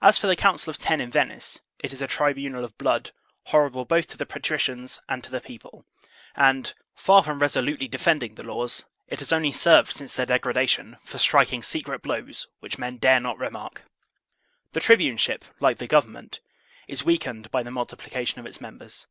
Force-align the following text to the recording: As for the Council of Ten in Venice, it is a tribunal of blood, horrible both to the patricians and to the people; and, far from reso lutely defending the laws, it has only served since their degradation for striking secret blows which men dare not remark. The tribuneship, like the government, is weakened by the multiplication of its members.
As 0.00 0.16
for 0.16 0.26
the 0.26 0.36
Council 0.36 0.70
of 0.70 0.78
Ten 0.78 1.02
in 1.02 1.10
Venice, 1.10 1.60
it 1.82 1.92
is 1.92 2.00
a 2.00 2.06
tribunal 2.06 2.64
of 2.64 2.78
blood, 2.78 3.10
horrible 3.48 3.84
both 3.84 4.06
to 4.06 4.16
the 4.16 4.24
patricians 4.24 5.02
and 5.06 5.22
to 5.22 5.30
the 5.30 5.38
people; 5.42 5.84
and, 6.34 6.72
far 6.94 7.22
from 7.22 7.40
reso 7.40 7.62
lutely 7.62 7.86
defending 7.86 8.36
the 8.36 8.42
laws, 8.42 8.86
it 9.06 9.18
has 9.18 9.34
only 9.34 9.52
served 9.52 9.92
since 9.92 10.16
their 10.16 10.24
degradation 10.24 10.96
for 11.02 11.18
striking 11.18 11.62
secret 11.62 12.00
blows 12.00 12.46
which 12.60 12.78
men 12.78 12.96
dare 12.96 13.20
not 13.20 13.36
remark. 13.36 13.82
The 14.72 14.80
tribuneship, 14.80 15.42
like 15.60 15.76
the 15.76 15.86
government, 15.88 16.40
is 16.88 17.04
weakened 17.04 17.50
by 17.50 17.62
the 17.62 17.70
multiplication 17.70 18.40
of 18.40 18.46
its 18.46 18.62
members. 18.62 19.08